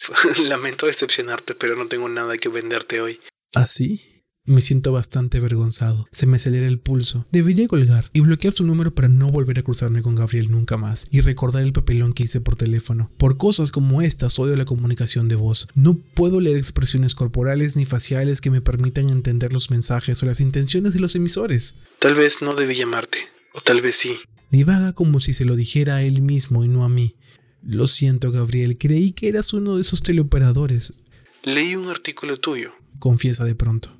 Lamento 0.42 0.86
decepcionarte, 0.86 1.54
pero 1.54 1.76
no 1.76 1.86
tengo 1.86 2.08
nada 2.08 2.36
que 2.36 2.48
venderte 2.48 3.00
hoy. 3.00 3.20
¿Así? 3.54 4.10
Me 4.46 4.60
siento 4.60 4.92
bastante 4.92 5.38
avergonzado. 5.38 6.06
Se 6.10 6.26
me 6.26 6.36
acelera 6.36 6.66
el 6.66 6.78
pulso. 6.78 7.26
Debería 7.30 7.66
colgar 7.66 8.10
y 8.12 8.20
bloquear 8.20 8.52
su 8.52 8.66
número 8.66 8.94
para 8.94 9.08
no 9.08 9.28
volver 9.28 9.60
a 9.60 9.62
cruzarme 9.62 10.02
con 10.02 10.16
Gabriel 10.16 10.50
nunca 10.50 10.76
más 10.76 11.08
y 11.10 11.22
recordar 11.22 11.62
el 11.62 11.72
papelón 11.72 12.12
que 12.12 12.24
hice 12.24 12.42
por 12.42 12.54
teléfono. 12.54 13.10
Por 13.16 13.38
cosas 13.38 13.70
como 13.70 14.02
estas 14.02 14.38
odio 14.38 14.54
la 14.56 14.66
comunicación 14.66 15.28
de 15.28 15.36
voz. 15.36 15.68
No 15.74 15.96
puedo 15.96 16.42
leer 16.42 16.58
expresiones 16.58 17.14
corporales 17.14 17.74
ni 17.76 17.86
faciales 17.86 18.42
que 18.42 18.50
me 18.50 18.60
permitan 18.60 19.08
entender 19.08 19.52
los 19.54 19.70
mensajes 19.70 20.22
o 20.22 20.26
las 20.26 20.40
intenciones 20.40 20.92
de 20.92 21.00
los 21.00 21.14
emisores. 21.16 21.76
Tal 21.98 22.14
vez 22.14 22.42
no 22.42 22.54
debí 22.54 22.74
llamarte, 22.74 23.20
o 23.54 23.62
tal 23.62 23.80
vez 23.80 23.96
sí 23.96 24.18
vaga 24.62 24.92
como 24.92 25.18
si 25.18 25.32
se 25.32 25.44
lo 25.44 25.56
dijera 25.56 25.96
a 25.96 26.02
él 26.02 26.22
mismo 26.22 26.64
y 26.64 26.68
no 26.68 26.84
a 26.84 26.88
mí. 26.88 27.16
Lo 27.62 27.86
siento, 27.86 28.30
Gabriel, 28.30 28.78
creí 28.78 29.12
que 29.12 29.28
eras 29.28 29.52
uno 29.52 29.74
de 29.76 29.80
esos 29.80 30.02
teleoperadores. 30.02 30.94
Leí 31.42 31.74
un 31.74 31.88
artículo 31.88 32.38
tuyo. 32.38 32.72
Confiesa 32.98 33.44
de 33.44 33.54
pronto. 33.54 33.98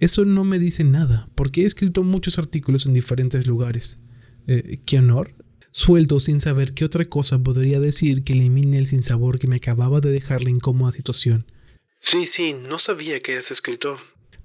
Eso 0.00 0.24
no 0.24 0.44
me 0.44 0.58
dice 0.58 0.84
nada, 0.84 1.28
porque 1.34 1.62
he 1.62 1.64
escrito 1.64 2.02
muchos 2.02 2.38
artículos 2.38 2.86
en 2.86 2.94
diferentes 2.94 3.46
lugares. 3.46 4.00
Eh, 4.46 4.80
¿Qué 4.84 4.98
honor? 4.98 5.34
Suelto 5.70 6.18
sin 6.20 6.40
saber 6.40 6.72
qué 6.72 6.84
otra 6.84 7.04
cosa 7.04 7.38
podría 7.38 7.80
decir 7.80 8.24
que 8.24 8.32
elimine 8.32 8.78
el 8.78 8.86
sinsabor 8.86 9.38
que 9.38 9.48
me 9.48 9.56
acababa 9.56 10.00
de 10.00 10.10
dejar 10.10 10.42
la 10.42 10.50
incómoda 10.50 10.92
situación. 10.92 11.46
Sí, 12.00 12.26
sí, 12.26 12.52
no 12.52 12.78
sabía 12.78 13.20
que 13.20 13.32
eras 13.32 13.50
escritor. 13.50 13.98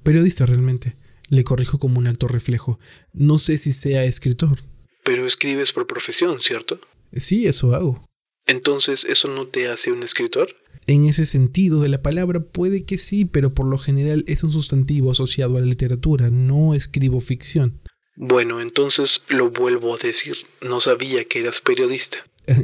Periodista 0.03 0.45
realmente. 0.45 0.95
Le 1.29 1.43
corrijo 1.43 1.79
como 1.79 1.99
un 1.99 2.07
acto 2.07 2.27
reflejo. 2.27 2.79
No 3.13 3.37
sé 3.37 3.57
si 3.57 3.71
sea 3.71 4.03
escritor. 4.03 4.59
Pero 5.03 5.27
escribes 5.27 5.73
por 5.73 5.87
profesión, 5.87 6.39
¿cierto? 6.39 6.79
Sí, 7.15 7.47
eso 7.47 7.75
hago. 7.75 8.03
Entonces, 8.45 9.05
¿eso 9.05 9.27
no 9.27 9.47
te 9.47 9.67
hace 9.67 9.91
un 9.91 10.03
escritor? 10.03 10.55
En 10.85 11.05
ese 11.05 11.25
sentido 11.25 11.81
de 11.81 11.87
la 11.87 12.01
palabra 12.01 12.41
puede 12.41 12.85
que 12.85 12.97
sí, 12.97 13.25
pero 13.25 13.53
por 13.53 13.65
lo 13.67 13.77
general 13.77 14.25
es 14.27 14.43
un 14.43 14.51
sustantivo 14.51 15.11
asociado 15.11 15.57
a 15.57 15.61
la 15.61 15.65
literatura, 15.65 16.29
no 16.29 16.73
escribo 16.73 17.21
ficción. 17.21 17.79
Bueno, 18.15 18.61
entonces 18.61 19.23
lo 19.29 19.49
vuelvo 19.49 19.95
a 19.95 19.97
decir. 19.97 20.35
No 20.61 20.79
sabía 20.79 21.25
que 21.25 21.39
eras 21.39 21.61
periodista. 21.61 22.17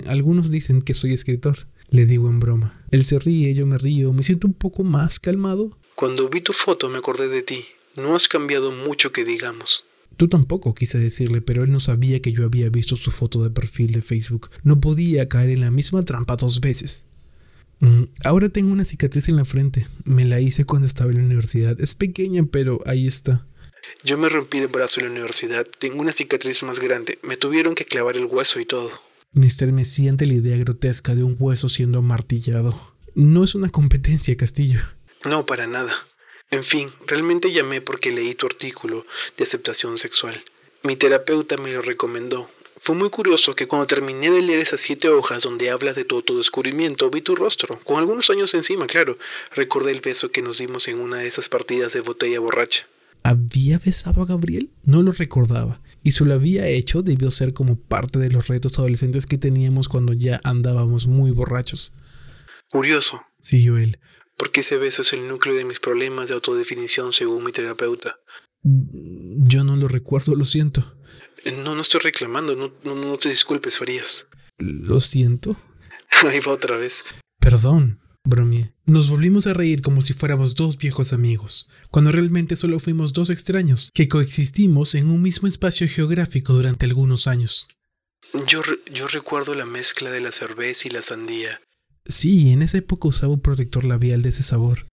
Algunos 0.07 0.51
dicen 0.51 0.81
que 0.81 0.93
soy 0.93 1.13
escritor, 1.13 1.57
le 1.89 2.05
digo 2.05 2.29
en 2.29 2.39
broma. 2.39 2.83
Él 2.91 3.03
se 3.03 3.19
ríe, 3.19 3.53
yo 3.53 3.65
me 3.65 3.77
río, 3.77 4.13
me 4.13 4.23
siento 4.23 4.47
un 4.47 4.53
poco 4.53 4.83
más 4.83 5.19
calmado. 5.19 5.77
Cuando 5.95 6.29
vi 6.29 6.41
tu 6.41 6.53
foto 6.53 6.89
me 6.89 6.97
acordé 6.97 7.29
de 7.29 7.41
ti. 7.41 7.65
No 7.95 8.15
has 8.15 8.27
cambiado 8.27 8.71
mucho 8.71 9.11
que 9.11 9.23
digamos. 9.23 9.85
Tú 10.19 10.27
tampoco, 10.27 10.73
quise 10.73 10.99
decirle, 10.99 11.39
pero 11.39 11.63
él 11.63 11.71
no 11.71 11.79
sabía 11.79 12.21
que 12.21 12.33
yo 12.33 12.43
había 12.43 12.69
visto 12.69 12.97
su 12.97 13.09
foto 13.09 13.41
de 13.41 13.51
perfil 13.51 13.93
de 13.93 14.01
Facebook. 14.01 14.49
No 14.63 14.81
podía 14.81 15.29
caer 15.29 15.49
en 15.49 15.61
la 15.61 15.71
misma 15.71 16.03
trampa 16.03 16.35
dos 16.35 16.59
veces. 16.59 17.05
Mm, 17.79 18.03
ahora 18.25 18.49
tengo 18.49 18.73
una 18.73 18.83
cicatriz 18.83 19.29
en 19.29 19.37
la 19.37 19.45
frente. 19.45 19.87
Me 20.03 20.25
la 20.25 20.41
hice 20.41 20.65
cuando 20.65 20.87
estaba 20.87 21.11
en 21.11 21.19
la 21.19 21.23
universidad. 21.23 21.79
Es 21.79 21.95
pequeña, 21.95 22.43
pero 22.51 22.81
ahí 22.85 23.07
está. 23.07 23.47
Yo 24.03 24.17
me 24.17 24.27
rompí 24.27 24.57
el 24.57 24.67
brazo 24.67 24.99
en 24.99 25.05
la 25.05 25.13
universidad. 25.13 25.65
Tengo 25.79 26.01
una 26.01 26.11
cicatriz 26.11 26.63
más 26.63 26.79
grande. 26.79 27.17
Me 27.23 27.37
tuvieron 27.37 27.73
que 27.73 27.85
clavar 27.85 28.17
el 28.17 28.25
hueso 28.25 28.59
y 28.59 28.65
todo. 28.65 28.91
Me 29.31 29.47
estremecí 29.47 30.09
ante 30.09 30.25
la 30.25 30.33
idea 30.33 30.57
grotesca 30.57 31.15
de 31.15 31.23
un 31.23 31.37
hueso 31.39 31.69
siendo 31.69 31.99
amartillado. 31.99 32.77
No 33.15 33.45
es 33.45 33.55
una 33.55 33.69
competencia, 33.69 34.35
Castillo. 34.35 34.81
No, 35.23 35.45
para 35.45 35.65
nada. 35.65 35.93
En 36.51 36.63
fin, 36.63 36.91
realmente 37.05 37.51
llamé 37.51 37.79
porque 37.79 38.11
leí 38.11 38.33
tu 38.33 38.47
artículo 38.47 39.05
de 39.37 39.43
aceptación 39.43 39.99
sexual. 39.99 40.43
Mi 40.81 40.95
terapeuta 40.95 41.57
me 41.57 41.71
lo 41.71 41.81
recomendó. 41.81 42.49
Fue 42.77 42.95
muy 42.95 43.09
curioso 43.09 43.55
que 43.55 43.67
cuando 43.67 43.85
terminé 43.85 44.31
de 44.31 44.41
leer 44.41 44.59
esas 44.59 44.79
siete 44.79 45.09
hojas 45.09 45.43
donde 45.43 45.69
hablas 45.69 45.95
de 45.95 46.05
todo 46.05 46.23
tu 46.23 46.37
descubrimiento, 46.37 47.09
vi 47.11 47.21
tu 47.21 47.35
rostro, 47.35 47.79
con 47.83 47.99
algunos 47.99 48.29
años 48.29 48.53
encima, 48.53 48.87
claro. 48.87 49.17
Recordé 49.53 49.91
el 49.91 50.01
beso 50.01 50.31
que 50.31 50.41
nos 50.41 50.57
dimos 50.57 50.87
en 50.87 50.99
una 50.99 51.17
de 51.17 51.27
esas 51.27 51.49
partidas 51.49 51.93
de 51.93 51.99
botella 51.99 52.39
borracha. 52.39 52.87
¿Había 53.21 53.77
besado 53.77 54.21
a 54.23 54.25
Gabriel? 54.25 54.69
No 54.85 55.03
lo 55.03 55.11
recordaba. 55.11 55.81
Y 56.03 56.11
si 56.11 56.23
lo 56.23 56.33
había 56.33 56.67
hecho, 56.67 57.03
debió 57.03 57.29
ser 57.29 57.53
como 57.53 57.75
parte 57.75 58.17
de 58.17 58.31
los 58.31 58.47
retos 58.47 58.79
adolescentes 58.79 59.25
que 59.25 59.37
teníamos 59.37 59.89
cuando 59.89 60.13
ya 60.13 60.39
andábamos 60.45 61.05
muy 61.05 61.31
borrachos. 61.31 61.93
Curioso, 62.71 63.21
siguió 63.41 63.77
él 63.77 63.99
porque 64.39 64.61
ese 64.61 64.77
beso 64.77 65.01
es 65.01 65.11
el 65.11 65.27
núcleo 65.27 65.53
de 65.53 65.65
mis 65.65 65.81
problemas 65.81 66.29
de 66.29 66.33
autodefinición 66.33 67.11
según 67.11 67.43
mi 67.43 67.51
terapeuta. 67.51 68.19
Yo 68.63 69.65
no 69.65 69.75
lo 69.75 69.89
recuerdo, 69.89 70.33
lo 70.33 70.45
siento. 70.45 70.95
Eh, 71.43 71.51
no, 71.51 71.75
no 71.75 71.81
estoy 71.81 71.99
reclamando, 71.99 72.55
no, 72.55 72.95
no, 72.95 73.17
te 73.17 73.27
disculpes, 73.27 73.77
Farías. 73.77 74.27
¿Lo 74.57 75.01
siento? 75.01 75.57
Ahí 76.23 76.39
va 76.39 76.53
otra 76.53 76.77
vez. 76.77 77.03
Perdón, 77.39 77.99
bromeé. 78.23 78.71
Nos 78.85 79.09
volvimos 79.09 79.45
a 79.45 79.53
reír 79.53 79.81
como 79.81 79.99
si 80.01 80.13
fuéramos 80.13 80.55
dos 80.55 80.77
viejos 80.77 81.11
amigos, 81.11 81.69
cuando 81.91 82.13
realmente 82.13 82.55
solo 82.55 82.79
fuimos 82.79 83.11
dos 83.11 83.29
extraños, 83.29 83.91
que 83.93 84.07
coexistimos 84.07 84.95
en 84.95 85.09
un 85.09 85.21
mismo 85.21 85.49
espacio 85.49 85.85
geográfico 85.87 86.53
durante 86.53 86.85
algunos 86.85 87.27
años. 87.27 87.67
Yo, 88.47 88.61
yo 88.91 89.07
recuerdo 89.07 89.53
la 89.53 89.65
mezcla 89.65 90.11
de 90.11 90.21
la 90.21 90.31
cerveza 90.31 90.87
y 90.87 90.91
la 90.91 91.01
sandía, 91.01 91.59
Sí, 92.05 92.51
en 92.51 92.61
esa 92.61 92.77
época 92.77 93.07
usaba 93.07 93.33
un 93.33 93.41
protector 93.41 93.85
labial 93.85 94.21
de 94.21 94.29
ese 94.29 94.43
sabor. 94.43 94.87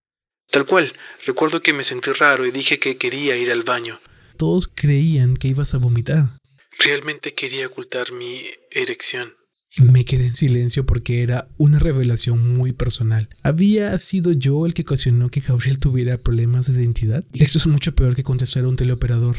Tal 0.51 0.67
cual. 0.67 0.93
Recuerdo 1.25 1.63
que 1.63 1.73
me 1.73 1.83
sentí 1.83 2.13
raro 2.13 2.47
y 2.47 2.51
dije 2.51 2.79
que 2.79 2.97
quería 2.97 3.37
ir 3.37 3.51
al 3.51 3.63
baño. 3.63 3.99
Todos 4.37 4.69
creían 4.73 5.37
que 5.37 5.49
ibas 5.49 5.75
a 5.75 5.79
vomitar. 5.79 6.39
Realmente 6.79 7.35
quería 7.35 7.67
ocultar 7.67 8.13
mi 8.13 8.43
erección. 8.71 9.33
Me 9.79 10.05
quedé 10.05 10.27
en 10.27 10.35
silencio 10.35 10.87
porque 10.87 11.23
era 11.23 11.49
una 11.59 11.79
revelación 11.79 12.55
muy 12.55 12.73
personal. 12.73 13.29
¿Había 13.43 13.99
sido 13.99 14.33
yo 14.33 14.65
el 14.65 14.75
que 14.75 14.83
ocasionó 14.83 15.29
que 15.29 15.41
Gabriel 15.41 15.79
tuviera 15.79 16.19
problemas 16.19 16.73
de 16.73 16.81
identidad? 16.81 17.25
Eso 17.35 17.59
es 17.59 17.67
mucho 17.67 17.95
peor 17.95 18.15
que 18.15 18.23
contestar 18.23 18.65
a 18.65 18.69
un 18.69 18.77
teleoperador. 18.77 19.37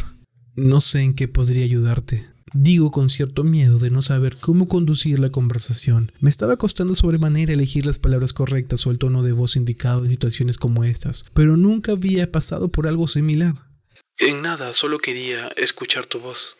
No 0.55 0.79
sé 0.79 1.01
en 1.01 1.15
qué 1.15 1.27
podría 1.27 1.63
ayudarte. 1.63 2.25
Digo 2.53 2.91
con 2.91 3.09
cierto 3.09 3.43
miedo 3.43 3.77
de 3.77 3.89
no 3.89 4.01
saber 4.01 4.37
cómo 4.37 4.67
conducir 4.67 5.19
la 5.19 5.31
conversación. 5.31 6.11
Me 6.19 6.29
estaba 6.29 6.57
costando 6.57 6.95
sobremanera 6.95 7.53
elegir 7.53 7.85
las 7.85 7.99
palabras 7.99 8.33
correctas 8.33 8.85
o 8.87 8.91
el 8.91 8.99
tono 8.99 9.21
de 9.21 9.33
voz 9.33 9.55
indicado 9.55 10.03
en 10.03 10.09
situaciones 10.09 10.57
como 10.57 10.83
estas, 10.83 11.25
pero 11.33 11.57
nunca 11.57 11.91
había 11.91 12.31
pasado 12.31 12.69
por 12.69 12.87
algo 12.87 13.07
similar. 13.07 13.55
En 14.17 14.41
nada, 14.41 14.73
solo 14.73 14.99
quería 14.99 15.49
escuchar 15.57 16.05
tu 16.05 16.19
voz. 16.19 16.55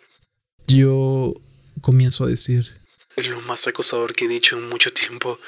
Yo 0.68 1.34
comienzo 1.82 2.26
a 2.26 2.28
decir. 2.28 2.74
Es 3.16 3.28
lo 3.30 3.42
más 3.42 3.66
acosador 3.68 4.14
que 4.14 4.26
he 4.26 4.28
dicho 4.28 4.58
en 4.58 4.70
mucho 4.70 4.92
tiempo. 4.92 5.40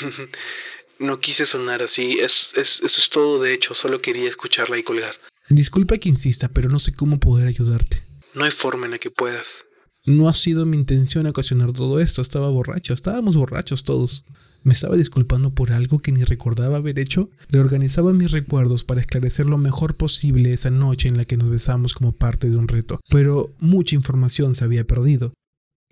no 1.00 1.18
quise 1.18 1.46
sonar 1.46 1.82
así, 1.82 2.18
es, 2.20 2.50
eso 2.54 2.86
es 2.86 3.10
todo 3.10 3.42
de 3.42 3.54
hecho, 3.54 3.74
solo 3.74 4.00
quería 4.00 4.28
escucharla 4.28 4.78
y 4.78 4.84
colgar. 4.84 5.16
Disculpa 5.48 5.98
que 5.98 6.08
insista, 6.08 6.48
pero 6.48 6.68
no 6.68 6.78
sé 6.78 6.94
cómo 6.94 7.18
poder 7.18 7.48
ayudarte. 7.48 8.04
No 8.34 8.44
hay 8.44 8.52
forma 8.52 8.86
en 8.86 8.92
la 8.92 8.98
que 8.98 9.10
puedas. 9.10 9.64
No 10.06 10.30
ha 10.30 10.32
sido 10.32 10.64
mi 10.64 10.78
intención 10.78 11.26
ocasionar 11.26 11.72
todo 11.72 12.00
esto, 12.00 12.22
estaba 12.22 12.48
borracho, 12.48 12.94
estábamos 12.94 13.36
borrachos 13.36 13.84
todos. 13.84 14.24
Me 14.62 14.72
estaba 14.72 14.96
disculpando 14.96 15.54
por 15.54 15.72
algo 15.72 15.98
que 15.98 16.10
ni 16.10 16.24
recordaba 16.24 16.78
haber 16.78 16.98
hecho. 16.98 17.28
Reorganizaba 17.50 18.14
mis 18.14 18.30
recuerdos 18.30 18.84
para 18.84 19.02
esclarecer 19.02 19.44
lo 19.44 19.58
mejor 19.58 19.96
posible 19.96 20.54
esa 20.54 20.70
noche 20.70 21.08
en 21.08 21.18
la 21.18 21.26
que 21.26 21.36
nos 21.36 21.50
besamos 21.50 21.92
como 21.92 22.12
parte 22.12 22.48
de 22.48 22.56
un 22.56 22.68
reto, 22.68 23.00
pero 23.10 23.54
mucha 23.58 23.94
información 23.94 24.54
se 24.54 24.64
había 24.64 24.86
perdido. 24.86 25.34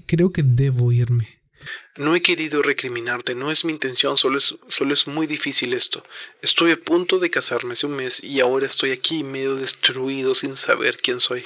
Creo 0.06 0.32
que 0.32 0.42
debo 0.42 0.90
irme. 0.90 1.28
No 1.98 2.14
he 2.14 2.22
querido 2.22 2.62
recriminarte, 2.62 3.34
no 3.34 3.50
es 3.50 3.64
mi 3.66 3.72
intención, 3.72 4.16
solo 4.16 4.38
es, 4.38 4.54
solo 4.68 4.94
es 4.94 5.06
muy 5.06 5.26
difícil 5.26 5.74
esto. 5.74 6.02
Estoy 6.40 6.70
a 6.70 6.80
punto 6.80 7.18
de 7.18 7.28
casarme 7.28 7.74
hace 7.74 7.86
un 7.86 7.96
mes 7.96 8.22
y 8.24 8.40
ahora 8.40 8.64
estoy 8.64 8.92
aquí 8.92 9.22
medio 9.22 9.56
destruido 9.56 10.34
sin 10.34 10.56
saber 10.56 10.96
quién 11.02 11.20
soy. 11.20 11.44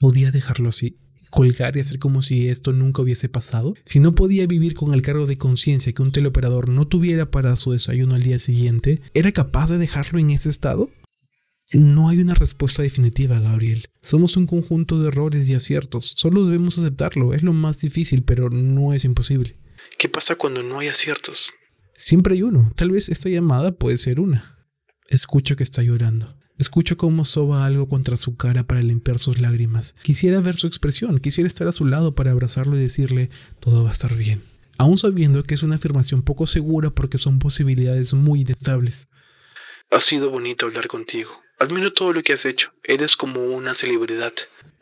Podía 0.00 0.30
dejarlo 0.32 0.68
así 0.68 0.98
colgar 1.34 1.76
y 1.76 1.80
hacer 1.80 1.98
como 1.98 2.22
si 2.22 2.48
esto 2.48 2.72
nunca 2.72 3.02
hubiese 3.02 3.28
pasado? 3.28 3.74
Si 3.84 3.98
no 3.98 4.14
podía 4.14 4.46
vivir 4.46 4.74
con 4.74 4.94
el 4.94 5.02
cargo 5.02 5.26
de 5.26 5.36
conciencia 5.36 5.92
que 5.92 6.02
un 6.02 6.12
teleoperador 6.12 6.68
no 6.68 6.86
tuviera 6.86 7.30
para 7.30 7.56
su 7.56 7.72
desayuno 7.72 8.14
al 8.14 8.22
día 8.22 8.38
siguiente, 8.38 9.00
¿era 9.14 9.32
capaz 9.32 9.70
de 9.70 9.78
dejarlo 9.78 10.20
en 10.20 10.30
ese 10.30 10.48
estado? 10.48 10.90
No 11.72 12.08
hay 12.08 12.20
una 12.20 12.34
respuesta 12.34 12.82
definitiva, 12.82 13.40
Gabriel. 13.40 13.88
Somos 14.00 14.36
un 14.36 14.46
conjunto 14.46 15.00
de 15.00 15.08
errores 15.08 15.48
y 15.48 15.54
aciertos. 15.54 16.14
Solo 16.16 16.44
debemos 16.44 16.78
aceptarlo. 16.78 17.34
Es 17.34 17.42
lo 17.42 17.52
más 17.52 17.80
difícil, 17.80 18.22
pero 18.22 18.48
no 18.48 18.92
es 18.92 19.04
imposible. 19.04 19.56
¿Qué 19.98 20.08
pasa 20.08 20.36
cuando 20.36 20.62
no 20.62 20.78
hay 20.78 20.88
aciertos? 20.88 21.52
Siempre 21.96 22.34
hay 22.34 22.42
uno. 22.42 22.72
Tal 22.76 22.92
vez 22.92 23.08
esta 23.08 23.28
llamada 23.28 23.72
puede 23.72 23.96
ser 23.96 24.20
una. 24.20 24.56
Escucho 25.08 25.56
que 25.56 25.64
está 25.64 25.82
llorando. 25.82 26.36
Escucho 26.56 26.96
cómo 26.96 27.24
soba 27.24 27.66
algo 27.66 27.88
contra 27.88 28.16
su 28.16 28.36
cara 28.36 28.64
para 28.64 28.80
limpiar 28.80 29.18
sus 29.18 29.40
lágrimas. 29.40 29.96
Quisiera 30.02 30.40
ver 30.40 30.56
su 30.56 30.68
expresión, 30.68 31.18
quisiera 31.18 31.48
estar 31.48 31.66
a 31.66 31.72
su 31.72 31.84
lado 31.84 32.14
para 32.14 32.30
abrazarlo 32.30 32.76
y 32.76 32.80
decirle, 32.80 33.28
todo 33.58 33.82
va 33.82 33.88
a 33.88 33.92
estar 33.92 34.14
bien. 34.14 34.42
Aún 34.78 34.96
sabiendo 34.96 35.42
que 35.42 35.54
es 35.54 35.62
una 35.62 35.76
afirmación 35.76 36.22
poco 36.22 36.46
segura 36.46 36.90
porque 36.90 37.18
son 37.18 37.38
posibilidades 37.40 38.14
muy 38.14 38.42
inestables. 38.42 39.08
Ha 39.90 40.00
sido 40.00 40.30
bonito 40.30 40.66
hablar 40.66 40.86
contigo. 40.86 41.30
Admiro 41.58 41.92
todo 41.92 42.12
lo 42.12 42.22
que 42.22 42.32
has 42.32 42.44
hecho. 42.44 42.70
Eres 42.82 43.16
como 43.16 43.40
una 43.44 43.74
celebridad. 43.74 44.32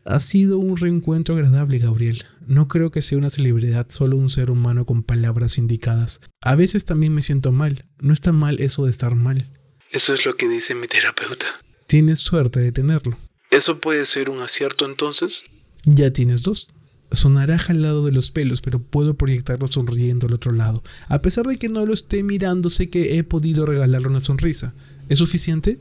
Ha 0.04 0.20
sido 0.20 0.58
un 0.58 0.76
reencuentro 0.76 1.34
agradable, 1.34 1.78
Gabriel. 1.78 2.24
No 2.46 2.68
creo 2.68 2.90
que 2.90 3.02
sea 3.02 3.18
una 3.18 3.30
celebridad, 3.30 3.86
solo 3.88 4.16
un 4.16 4.30
ser 4.30 4.50
humano 4.50 4.84
con 4.84 5.02
palabras 5.02 5.58
indicadas. 5.58 6.20
A 6.40 6.54
veces 6.54 6.84
también 6.84 7.14
me 7.14 7.22
siento 7.22 7.52
mal. 7.52 7.84
No 8.00 8.12
está 8.12 8.32
mal 8.32 8.60
eso 8.60 8.84
de 8.84 8.90
estar 8.90 9.14
mal. 9.14 9.48
Eso 9.92 10.14
es 10.14 10.24
lo 10.24 10.36
que 10.36 10.48
dice 10.48 10.74
mi 10.74 10.88
terapeuta. 10.88 11.46
Tienes 11.86 12.20
suerte 12.20 12.60
de 12.60 12.72
tenerlo. 12.72 13.18
¿Eso 13.50 13.78
puede 13.78 14.06
ser 14.06 14.30
un 14.30 14.40
acierto 14.40 14.86
entonces? 14.86 15.44
Ya 15.84 16.10
tienes 16.10 16.42
dos. 16.42 16.68
Sonará 17.10 17.58
jalado 17.58 18.02
de 18.04 18.12
los 18.12 18.30
pelos, 18.30 18.62
pero 18.62 18.78
puedo 18.78 19.14
proyectarlo 19.14 19.68
sonriendo 19.68 20.26
al 20.26 20.32
otro 20.32 20.52
lado. 20.52 20.82
A 21.08 21.20
pesar 21.20 21.46
de 21.46 21.56
que 21.56 21.68
no 21.68 21.84
lo 21.84 21.92
esté 21.92 22.22
mirando, 22.22 22.70
sé 22.70 22.88
que 22.88 23.18
he 23.18 23.24
podido 23.24 23.66
regalarle 23.66 24.08
una 24.08 24.22
sonrisa. 24.22 24.72
¿Es 25.10 25.18
suficiente? 25.18 25.78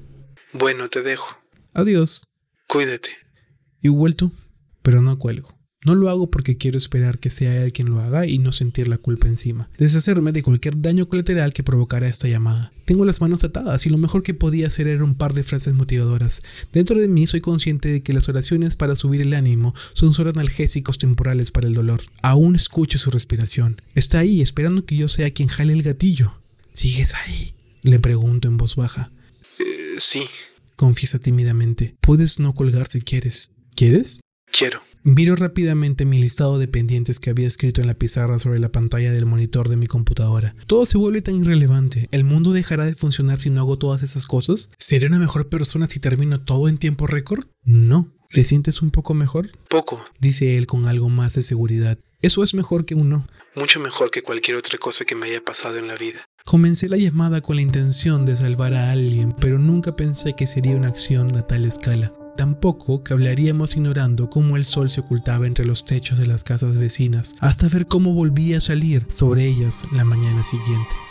Bueno, 0.51 0.89
te 0.89 1.01
dejo. 1.01 1.27
Adiós. 1.73 2.25
Cuídate. 2.67 3.11
Y 3.81 3.87
vuelto, 3.87 4.31
pero 4.81 5.01
no 5.01 5.17
cuelgo. 5.17 5.57
No 5.83 5.95
lo 5.95 6.09
hago 6.09 6.29
porque 6.29 6.57
quiero 6.57 6.77
esperar 6.77 7.17
que 7.17 7.31
sea 7.31 7.63
él 7.63 7.73
quien 7.73 7.89
lo 7.89 7.99
haga 8.01 8.27
y 8.27 8.37
no 8.37 8.51
sentir 8.51 8.87
la 8.87 8.99
culpa 8.99 9.27
encima. 9.27 9.67
Deshacerme 9.79 10.31
de 10.31 10.43
cualquier 10.43 10.79
daño 10.79 11.09
colateral 11.09 11.53
que 11.53 11.63
provocara 11.63 12.07
esta 12.07 12.27
llamada. 12.27 12.71
Tengo 12.85 13.03
las 13.03 13.19
manos 13.19 13.43
atadas 13.43 13.87
y 13.87 13.89
lo 13.89 13.97
mejor 13.97 14.21
que 14.21 14.35
podía 14.35 14.67
hacer 14.67 14.87
era 14.87 15.03
un 15.03 15.15
par 15.15 15.33
de 15.33 15.41
frases 15.41 15.73
motivadoras. 15.73 16.43
Dentro 16.71 16.99
de 16.99 17.07
mí 17.07 17.25
soy 17.25 17.41
consciente 17.41 17.89
de 17.89 18.03
que 18.03 18.13
las 18.13 18.29
oraciones 18.29 18.75
para 18.75 18.95
subir 18.95 19.21
el 19.21 19.33
ánimo 19.33 19.73
son 19.93 20.13
solo 20.13 20.29
analgésicos 20.29 20.99
temporales 20.99 21.49
para 21.49 21.67
el 21.67 21.73
dolor. 21.73 22.01
Aún 22.21 22.55
escucho 22.55 22.99
su 22.99 23.09
respiración. 23.09 23.81
Está 23.95 24.19
ahí 24.19 24.41
esperando 24.41 24.85
que 24.85 24.95
yo 24.95 25.07
sea 25.07 25.31
quien 25.31 25.49
jale 25.49 25.73
el 25.73 25.81
gatillo. 25.81 26.33
¿Sigues 26.73 27.15
ahí? 27.15 27.55
Le 27.81 27.97
pregunto 27.97 28.47
en 28.47 28.57
voz 28.57 28.75
baja. 28.75 29.11
Eh, 29.57 29.95
sí. 29.97 30.21
Confiesa 30.75 31.17
tímidamente. 31.17 31.95
Puedes 32.01 32.39
no 32.39 32.53
colgar 32.53 32.87
si 32.87 33.01
quieres. 33.01 33.49
¿Quieres? 33.75 34.19
Quiero. 34.51 34.81
Miro 35.03 35.35
rápidamente 35.35 36.05
mi 36.05 36.19
listado 36.19 36.59
de 36.59 36.67
pendientes 36.67 37.19
que 37.19 37.31
había 37.31 37.47
escrito 37.47 37.81
en 37.81 37.87
la 37.87 37.95
pizarra 37.95 38.37
sobre 38.37 38.59
la 38.59 38.71
pantalla 38.71 39.11
del 39.11 39.25
monitor 39.25 39.67
de 39.67 39.75
mi 39.75 39.87
computadora. 39.87 40.53
Todo 40.67 40.85
se 40.85 40.99
vuelve 40.99 41.23
tan 41.23 41.37
irrelevante. 41.37 42.07
¿El 42.11 42.23
mundo 42.23 42.51
dejará 42.51 42.85
de 42.85 42.93
funcionar 42.93 43.39
si 43.39 43.49
no 43.49 43.61
hago 43.61 43.79
todas 43.79 44.03
esas 44.03 44.27
cosas? 44.27 44.69
¿Seré 44.77 45.07
una 45.07 45.17
mejor 45.17 45.49
persona 45.49 45.89
si 45.89 45.99
termino 45.99 46.41
todo 46.41 46.69
en 46.69 46.77
tiempo 46.77 47.07
récord? 47.07 47.45
No. 47.63 48.13
¿Te 48.29 48.43
sientes 48.43 48.83
un 48.83 48.91
poco 48.91 49.15
mejor? 49.15 49.49
Poco. 49.69 49.99
Dice 50.19 50.55
él 50.55 50.67
con 50.67 50.85
algo 50.85 51.09
más 51.09 51.33
de 51.33 51.41
seguridad. 51.41 51.97
Eso 52.21 52.43
es 52.43 52.53
mejor 52.53 52.85
que 52.85 52.93
uno. 52.93 53.25
Mucho 53.55 53.79
mejor 53.79 54.11
que 54.11 54.21
cualquier 54.21 54.57
otra 54.57 54.77
cosa 54.77 55.03
que 55.03 55.15
me 55.15 55.25
haya 55.25 55.43
pasado 55.43 55.77
en 55.77 55.87
la 55.87 55.95
vida. 55.95 56.23
Comencé 56.45 56.87
la 56.89 56.97
llamada 56.97 57.41
con 57.41 57.55
la 57.55 57.63
intención 57.63 58.23
de 58.23 58.35
salvar 58.35 58.75
a 58.75 58.91
alguien, 58.91 59.31
pero 59.31 59.57
nunca 59.57 59.95
pensé 59.95 60.35
que 60.35 60.45
sería 60.45 60.75
una 60.75 60.89
acción 60.89 61.35
a 61.35 61.47
tal 61.47 61.65
escala. 61.65 62.13
Tampoco 62.41 63.03
que 63.03 63.13
hablaríamos 63.13 63.75
ignorando 63.75 64.31
cómo 64.31 64.57
el 64.57 64.65
sol 64.65 64.89
se 64.89 65.01
ocultaba 65.01 65.45
entre 65.45 65.63
los 65.63 65.85
techos 65.85 66.17
de 66.17 66.25
las 66.25 66.43
casas 66.43 66.75
vecinas, 66.79 67.35
hasta 67.39 67.69
ver 67.69 67.85
cómo 67.85 68.15
volvía 68.15 68.57
a 68.57 68.61
salir 68.61 69.05
sobre 69.09 69.45
ellas 69.45 69.85
la 69.91 70.05
mañana 70.05 70.43
siguiente. 70.43 71.10